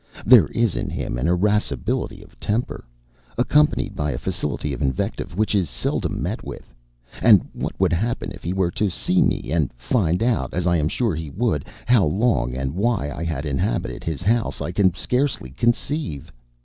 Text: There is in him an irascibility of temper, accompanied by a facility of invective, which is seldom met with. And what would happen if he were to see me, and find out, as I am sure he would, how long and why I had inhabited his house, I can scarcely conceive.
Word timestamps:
There 0.25 0.47
is 0.47 0.75
in 0.75 0.89
him 0.89 1.19
an 1.19 1.27
irascibility 1.27 2.23
of 2.23 2.39
temper, 2.39 2.83
accompanied 3.37 3.95
by 3.95 4.09
a 4.09 4.17
facility 4.17 4.73
of 4.73 4.81
invective, 4.81 5.37
which 5.37 5.53
is 5.53 5.69
seldom 5.69 6.23
met 6.23 6.43
with. 6.43 6.73
And 7.21 7.47
what 7.53 7.79
would 7.79 7.93
happen 7.93 8.31
if 8.31 8.43
he 8.43 8.51
were 8.51 8.71
to 8.71 8.89
see 8.89 9.21
me, 9.21 9.51
and 9.51 9.71
find 9.77 10.23
out, 10.23 10.55
as 10.55 10.65
I 10.65 10.77
am 10.77 10.87
sure 10.87 11.13
he 11.13 11.29
would, 11.29 11.65
how 11.85 12.05
long 12.05 12.55
and 12.55 12.73
why 12.73 13.11
I 13.11 13.23
had 13.23 13.45
inhabited 13.45 14.03
his 14.03 14.23
house, 14.23 14.59
I 14.59 14.71
can 14.71 14.95
scarcely 14.95 15.51
conceive. 15.51 16.31